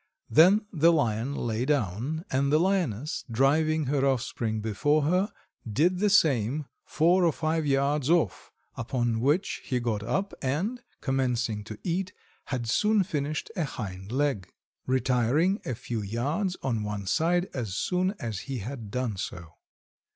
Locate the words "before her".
4.59-5.31